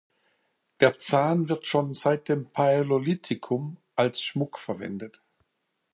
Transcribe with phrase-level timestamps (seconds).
[0.79, 5.21] Der Zahn wird schon seit dem Paläolithikum als Schmuck verwendet.